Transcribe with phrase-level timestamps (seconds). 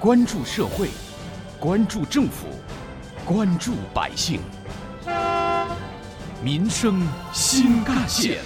[0.00, 0.88] 关注社会，
[1.58, 2.46] 关注政府，
[3.22, 4.40] 关注百姓，
[6.42, 8.38] 民生新干线。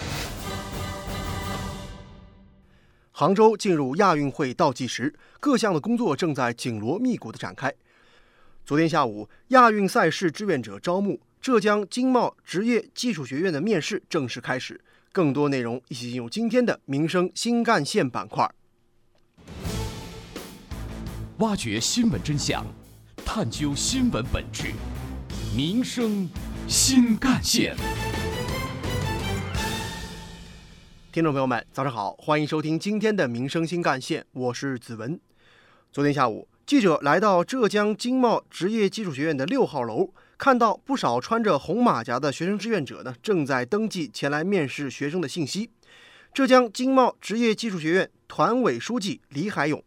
[3.12, 7.72] 杭州进入亚运会倒计时，各项的工作正在紧锣密鼓的展开。
[8.66, 14.80] 昨天下午，亚运赛事志愿者招募，浙江经贸职业技术学院的面试正式开始。
[15.12, 18.52] 更多内容一起进入今天的民生新干线板块。
[21.38, 22.64] 挖掘新闻真相，
[23.24, 24.72] 探究新闻本质，
[25.56, 26.28] 民生
[26.68, 27.74] 新干线。
[31.10, 35.18] 听众朋友们，早上好，欢迎收听今天的民生新干线，我是子文。
[35.90, 40.10] 昨天下午，记者来到浙江经贸职业技术学院的六号楼。
[40.38, 45.70] 看到不少穿着红马甲的学生志愿者呢，正在登记前来面试学生的信息。
[46.32, 49.82] 浙江经贸职业技术学院团委书记李海勇，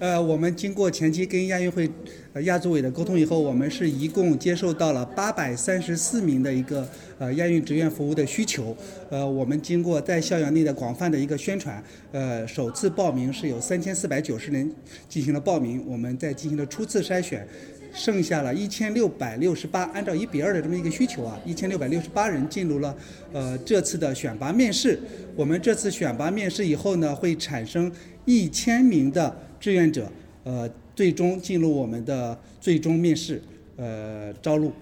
[0.00, 1.88] 呃，我们经过前期跟亚运会
[2.32, 6.86] 呃亚组委的沟通以后，我们是一共接受到了八百三十四名的一个
[7.18, 8.76] 呃亚运志愿服务的需求。
[9.08, 11.82] 呃，我们经过在校园内的广泛的一个宣传，
[12.12, 14.70] 呃，首次报名是有三千四百九十人
[15.08, 17.46] 进行了报名，我们在进行了初次筛选。
[17.94, 22.94] 剩下了一千六百六十八，按照一比二的这么一个需求啊，一千六百六十八人进入了
[23.32, 24.98] 呃这次的选拔面试。
[25.36, 27.90] 我们这次选拔面试以后呢，会产生
[28.24, 30.10] 一千名的志愿者，
[30.42, 33.40] 呃，最终进入我们的最终面试
[33.76, 34.72] 呃招录。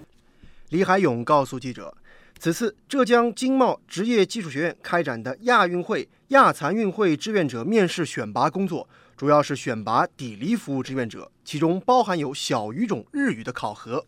[0.69, 1.95] 李海勇告诉记者，
[2.39, 8.89] 此次浙江经贸职业技术学院开展的亚运会、亚残运会志愿者面试选拔工作。
[9.15, 14.05] 主要是选拔砥砺服务志愿者，其中包含有小语种日语的考核。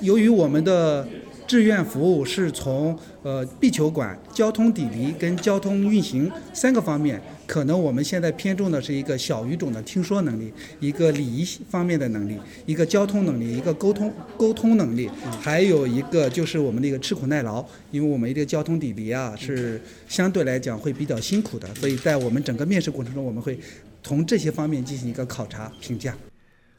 [0.00, 1.06] 由于我们的
[1.46, 15.08] 志愿服务是从呃地球馆、交通砥砺跟交通运行三个方面，可能我们现在偏重的是一个小语种的听说能力，一个礼仪方面的能力，一个交通能力，一个沟通沟通能力，
[15.40, 23.58] 还有一个就是我们的一个吃苦耐劳，因为我们一个交通砥砺啊是相对来讲会比较辛苦的，所以在我们整个面试过程中，我们会。
[24.02, 26.16] 从这些方面进行一个考察评价。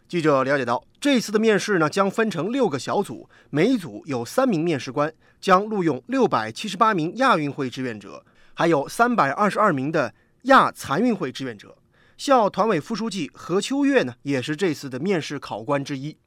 [0.07, 5.11] 记者了解到，这次的面试呢将分成六个小组，每组有三名面试官，
[5.41, 10.13] 将录用六百七十八名亚运会志愿者，还有三百二十二名的
[10.47, 11.77] 亚残运会志愿者。
[12.17, 16.17] 校团委副书记何秋月呢，也是这次的面试考官之一。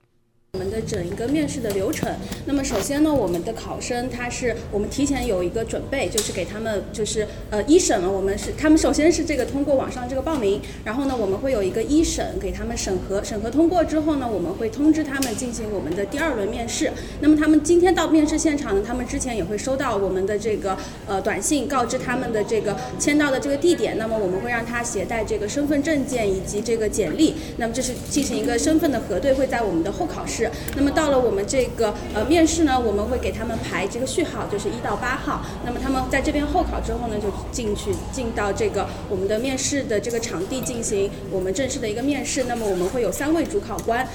[0.55, 2.13] 我们的整一个面试的流程，
[2.45, 16.91] 那么首先呢，我们的考生他是我们提前有一个准备，就是给他们就是呃一审了，我们是他们首先是这个通过网上这个报名，然后呢我们会有一个一审给他们审核，审核通过之后呢，我们会通知他们进行我们的第二轮面试。
[17.21, 23.97] 那么他们今天到面试现场呢，他们之前也会收到我们的这个呃短信，告知他们的这个签到的这个地点。
[23.97, 30.40] 那么我们会让他携带这个身份证件以及这个简历，那么这是进行一个身份的核对，会在我们的候考室
[30.77, 35.45] 那么到了我们这个呃面试呢，我们会给他们排这个序号，就是一到八号。
[35.65, 42.45] 那么他们在这边候考之后呢，就进去进到这个我们的面试的这个场地进行我们正式的一个面试。
[42.45, 44.07] 那么我们会有三位主考官。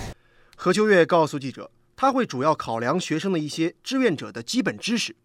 [0.55, 5.15] 何秋月告诉记者，他会主要考量学生的一些志愿者的基本知识。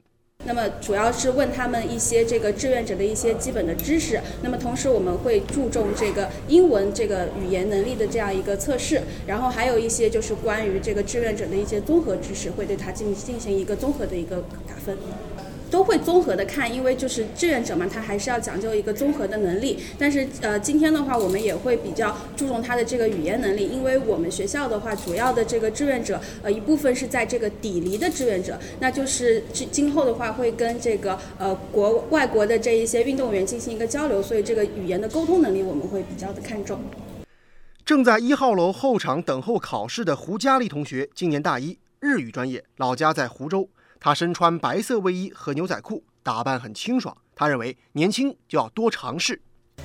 [0.45, 4.21] 那么主要是问他们一些这个志愿者的一些基本的知识。
[4.43, 14.97] 那么同时我们会注重这个英文这个语言能力的这样一个测试，然后还有一些就是关于这个志愿者的一些综合知识，会对他进进行一个综合的一个打分。
[15.71, 19.79] 都会综合的看，因为就是志愿者嘛，他还是要讲究一个综合的能力。
[19.99, 36.81] 但是呃，今天的话，我们也会比较注重他的这个语言能力，因为我们学校的话，主要的这个志愿者，呃，一部分是在这个砥砺的志愿者，那就是今今后的话会跟这个呃国外国的这一些运动员进行一个交流，所以这个语言的沟通能力我们会比较的看重。
[37.85, 43.69] 正在一号楼候场等候考试的胡佳丽同学，今年大一，日语专业，老家在湖州。
[44.03, 47.15] 他身穿白色卫衣和牛仔裤，打扮很清爽。
[47.37, 49.39] 他认为年轻就要多尝试。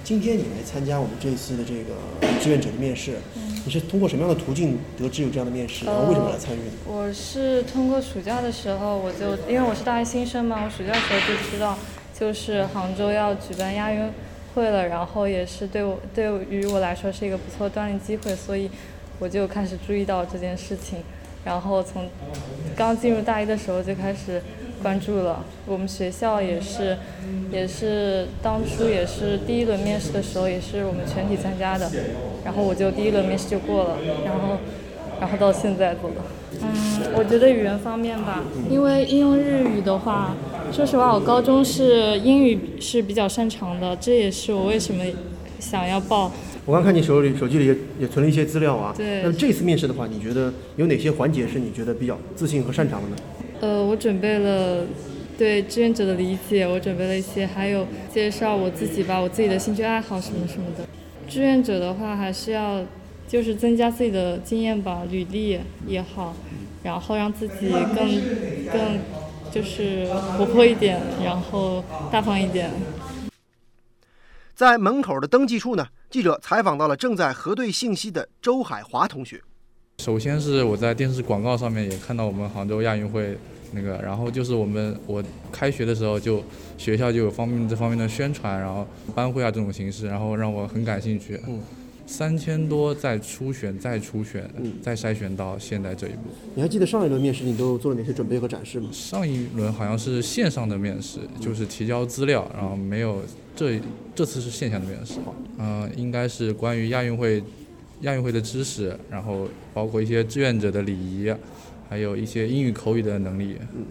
[0.06, 1.94] 今天你来参加我们这次的这个
[2.40, 3.18] 志愿者的面试，
[3.66, 5.84] 你是通过什么样的途径得知有这样的面试？
[5.86, 6.62] 然后为什么来参与？
[6.86, 11.78] 我是通过暑假的时候，我就因为我是大一新生嘛，我暑假的时候就知道，
[12.18, 14.10] 就是杭州要举办亚运
[14.54, 18.72] 会了，然后也是对我对于我来说是一个不错锻炼机会，所以
[19.20, 21.04] 我就开始注意到这件事情。
[21.46, 22.10] 然后从
[22.76, 24.42] 刚进入大一的时候就开始
[24.84, 26.98] 关注了，我们学校也是，
[27.52, 31.90] 也是当初也是第一轮面试的时候也是我们全体参加的，
[32.44, 34.58] 然后我就第一轮面试就过了，然后，
[35.22, 36.16] 然后到现在做了。
[36.62, 40.36] 嗯，我觉得语言方面吧，因为应用日语的话，
[40.74, 45.04] 说实话我高中是英语是比较擅长的，这也是我为什么。
[45.58, 46.32] 想要报。
[46.66, 48.94] 我刚看你手里手机里也也存了一些资料啊。
[48.98, 49.22] 对。
[49.22, 53.16] 那么这次面试的话，你觉得有哪些环节是你觉得比较自信和擅长的呢？
[53.62, 54.84] 呃，我准备了
[55.38, 60.86] 对志愿者的理解，我准备了一些，还有介绍我自己吧，我自己的兴趣爱好什么什么的。
[61.30, 62.84] 志愿者的话，还是要
[63.28, 66.36] 就是增加自己的经验吧，履历也好，
[66.84, 68.08] 然后让自己更
[68.72, 69.00] 更
[69.52, 70.06] 就是
[70.38, 72.72] 活泼一点，然后大方一点。
[74.54, 75.86] 在门口的登记处呢，
[76.16, 79.42] 记者采访到了正在核对信息的周海华同学。
[79.98, 83.38] 首先是我在电视广告上面也看到我们杭州亚运会
[83.74, 85.22] 那个，然后就是我们我
[85.52, 86.42] 开学的时候就
[86.78, 91.38] 学校就有方面这方面的宣传，然后班会啊这种形式，然后让我很感兴趣。
[91.50, 91.60] 嗯。
[92.06, 94.50] 三千多再初选再初选，
[94.82, 96.20] 再筛选到现在这一步。
[96.54, 98.90] 你还记得上一轮面试你都做了哪些准备和展示吗？
[98.92, 103.22] 上一轮好像是线上的面试，就是提交资料，然后没有
[103.56, 103.80] 这
[104.14, 105.16] 这次是线下的面试。
[105.58, 107.44] 嗯，应该是关于亚运会
[108.02, 111.34] 亚运会的知识，然后包括一些志愿者的礼仪，
[111.90, 113.56] 还有一些英语口语的能力。
[113.76, 113.84] 嗯，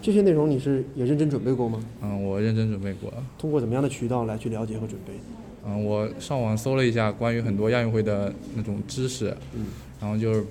[0.00, 1.80] 这些内容你是也认真准备过吗？
[2.00, 3.12] 嗯，我认真准备过。
[3.36, 5.12] 通过怎么样的渠道来去了解和准备？
[5.66, 9.66] 嗯，我上网搜了一下关于很多亚运会的那种知识，嗯，
[10.00, 10.44] 然后就是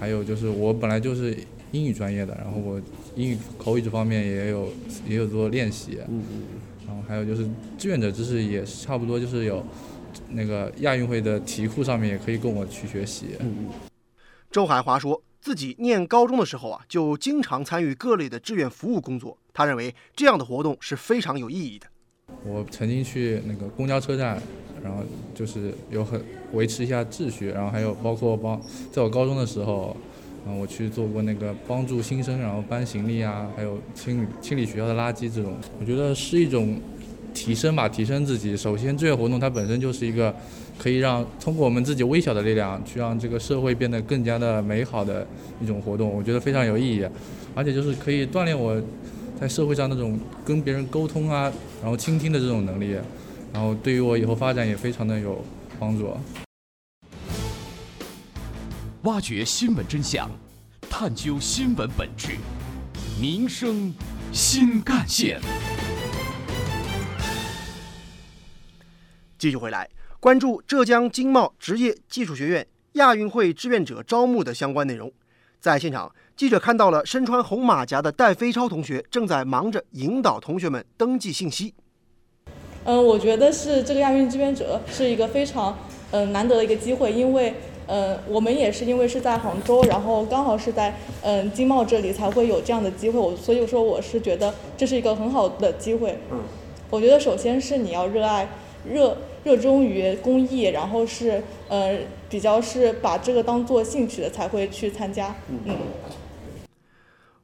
[0.00, 1.36] 还有就是我本来就是
[1.72, 2.80] 英语专业的，然后我
[3.14, 4.72] 英语口语这方面也有
[5.06, 6.42] 也有做练习，嗯嗯，
[6.86, 9.62] 然后还有就是志愿者知识也是差不多，就是有
[10.30, 13.26] 那个亚运会的题库上面也可以供我去学习。
[14.50, 21.86] 周海华说自己念高中的时候啊，就经常参与各类的志愿服务工作，他认为这样的活动是非常有意义的。
[22.44, 24.40] 我曾经去那个公交车站，
[24.82, 25.02] 然后
[25.34, 26.20] 就是有很
[26.52, 28.60] 维持一下秩序，然后还有包括帮
[28.92, 29.96] 在我高中的时候，
[30.44, 36.80] 然后我去做过那个帮助新生，然后搬行李啊，还有清理清理学校的垃圾这种，我觉得是一种
[37.34, 38.56] 提升吧，提升自己。
[38.56, 40.34] 首先，志愿活动它本身就是一个
[40.78, 45.26] 可以让通过我们自己微小的力量去让这个社会变得更加的美好的
[45.60, 47.06] 一种活动，我觉得非常有意义，
[47.54, 48.80] 而且就是可以锻炼我。
[49.38, 51.52] 在社会上那种跟别人沟通啊，
[51.82, 52.96] 然后倾听的这种能力，
[53.52, 55.44] 然后对于我以后发展也非常的有
[55.78, 56.16] 帮助。
[59.02, 60.30] 挖掘新闻真相，
[60.88, 62.38] 探究新闻本质，
[63.20, 63.92] 民生
[64.32, 65.38] 新干线。
[69.38, 75.12] 继续回来，关注浙江经贸职业技术学院亚运会志愿者招募的相关内容，
[75.60, 76.10] 在现场。
[76.36, 81.72] 记者看到了身穿红马甲的戴飞超同学正在忙着引导同学们登记信息。
[82.84, 85.76] 嗯，我觉得是这个亚运志愿者是一个非常
[86.10, 87.54] 嗯难得的一个机会，因为
[87.86, 96.18] 嗯我们也是因为是在杭州，然后刚好是在嗯经贸这里才会有这样的机会，我所以说我是觉得这是一个很好的机会。
[96.30, 96.40] 嗯，
[96.90, 98.46] 我觉得首先是你要热爱
[98.84, 101.96] 热热衷于公益，然后是呃
[102.28, 105.34] 比较是把这个当做兴趣的才会去参加。
[105.48, 105.74] 嗯。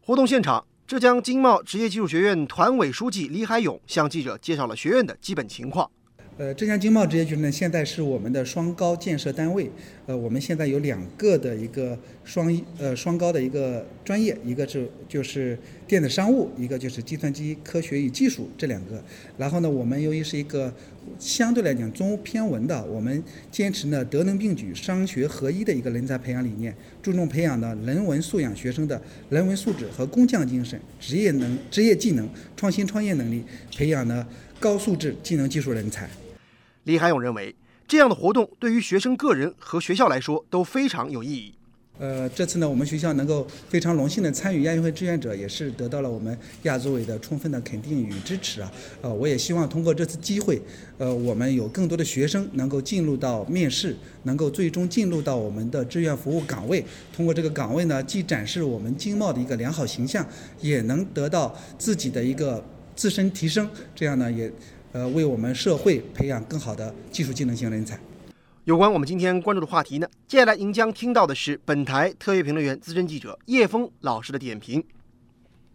[0.05, 5.89] 活动现场，浙江经贸职业技术学院团委书记李海勇向记者介绍了学院的基本情况。
[6.39, 9.71] 呃，浙江经贸职业学院，现在是我们的双高建设单位。
[10.07, 15.57] 呃，我们现在有两个的一个双呃双高的一个专业，一个是就是
[15.87, 19.01] 电子商务，一个就是计算机科学与技术这两个。
[19.39, 20.75] 然后呢，我们由于是一个
[21.19, 33.44] 相对来讲中偏文的，我们坚持呢德能并举、商学合一的一个人才培养理念，注重培养呢人文素养学生的人文素质和工匠精神、职业能职业技能、创新创业能力，
[33.77, 34.27] 培养呢
[34.59, 36.09] 高素质技能技术人才。
[36.85, 37.55] 李海勇认为。
[37.89, 41.53] 这样的活动对于学生个人和学校来说都非常有意义。
[41.99, 48.72] 呃，这次呢，我们学校能够非常荣幸的参与亚运会志愿者，也是得到了我们亚组委的充分的肯定与支持啊。
[49.03, 50.61] 呃，我也希望通过这次机会，
[50.99, 53.94] 呃，我们有更多的学生能够进入到面试，
[54.25, 56.84] 能够最终进入到我们的志愿服务岗位。
[57.15, 60.27] 通过这个岗位呢，既展示我们经贸的一个良好形象，
[60.61, 62.65] 也能得到自己的一个
[62.96, 63.69] 自身提升。
[63.94, 64.51] 这样呢，也。
[64.94, 67.99] 呃，为我们社会培养更好的技术技能型人才。
[68.65, 74.85] 有关我们今天关注的话题呢，接下来您将听到的是本台特约评论员、资深记者叶峰老师的点评。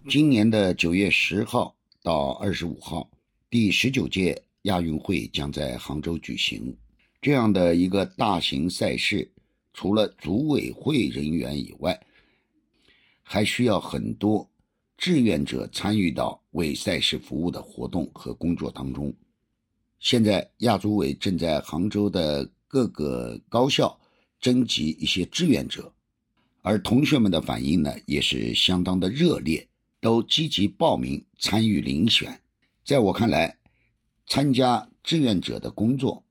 [0.08, 3.10] 今年的九月十号到二十五号，
[3.50, 6.74] 第十九届亚运会将在杭州举行。
[7.22, 9.30] 这样的一个大型赛事，
[9.74, 12.00] 除了组委会人员以外，
[13.22, 14.50] 还需要很多。
[14.98, 19.14] 志愿者参与到为赛事服务的活动和工作当中。
[20.00, 24.00] 现在亚组委正在杭州的各个高校
[24.40, 25.94] 征集一些志愿者，
[26.62, 29.68] 而同学们的反应呢也是相当的热烈，
[30.02, 32.42] 都积极报名参与遴选。
[32.84, 33.58] 在我看来，
[34.28, 36.24] 参加志愿者的工作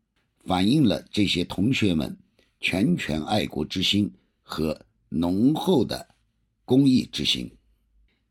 [0.45, 2.17] 反映了这些同学们
[2.61, 4.13] 拳拳爱国之心
[4.43, 6.15] 和浓厚的
[6.65, 7.51] 公益之心。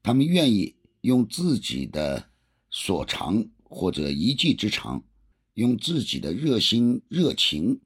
[0.03, 2.29] 他们愿意用自己的
[2.69, 5.03] 所长或者一技之长，
[5.55, 7.81] 用自己的热心热情，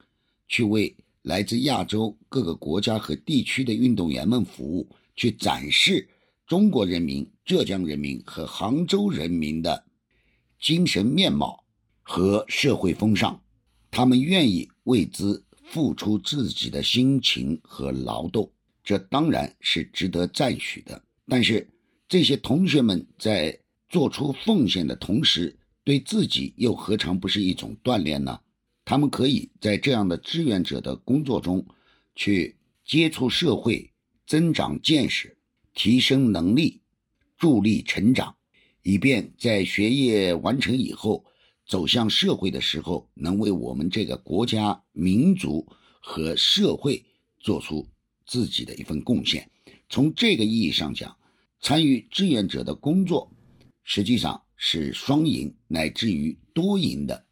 [0.49, 6.09] 去为来自亚洲各个国家和地区的运动员们服务，去展示
[6.45, 9.85] 中国人民、浙江人民和杭州人民的
[10.59, 11.63] 精神面貌
[12.01, 13.41] 和社会风尚。
[13.91, 15.41] 他们愿意为之
[15.71, 18.51] 付出自己的辛勤和劳动，
[18.83, 21.01] 这当然是值得赞许的。
[21.27, 21.67] 但是，
[22.07, 23.55] 这些同学们在
[23.87, 28.39] 做出奉献的同时，对自己又何尝不是一种锻炼呢？
[28.89, 31.63] 他们可以在这样的志愿者的工作中，
[32.15, 33.91] 去接触社会，
[34.25, 35.37] 增长见识，
[35.75, 36.81] 提升能力，
[37.37, 38.35] 助力成长，
[38.81, 41.23] 以便在学业完成以后。
[41.67, 45.67] 走向社会的时候，能为我们这个国家、民族
[46.01, 47.05] 和社会
[47.37, 47.87] 做出
[48.25, 49.51] 自己的一份贡献。
[49.87, 51.15] 从这个意义上讲，
[51.61, 53.31] 参与志愿者的工作，
[53.83, 57.23] 实际上是双赢乃至于多赢的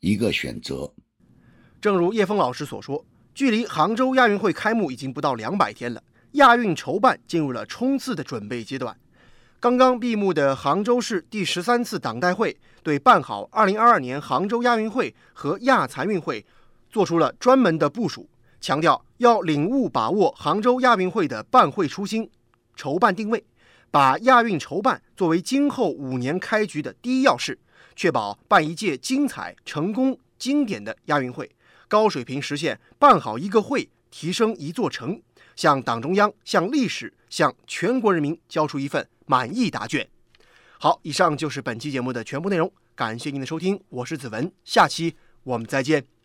[0.00, 0.92] 一个选择。
[1.80, 6.02] 正如叶峰老师所说，距离杭州亚运会开幕已经不到两百天了，
[6.32, 8.96] 亚运筹办进入了冲刺的准备阶段。
[9.60, 16.46] 刚刚闭幕的杭州市第十三次党代会对办好2022年杭州亚运会和亚残运会
[16.88, 18.28] 做出了专门的部署，
[18.60, 22.30] 强调要领悟把握杭州亚运会的办会初心、
[22.76, 23.44] 筹办定位，
[23.90, 27.58] 把亚运筹办作为今后五年开局的第一要事，
[27.96, 31.50] 确保办一届精彩、成功、经典的亚运会，
[31.88, 35.20] 高水平实现办好一个会，提升一座城，
[35.56, 39.08] 向党中央、向历史、向全国人民交出一份。
[39.30, 40.08] 满意答卷。
[40.78, 46.17] 好，以上就是本期节目的全部内容，感谢您的收听，我是子文，下期我们再见。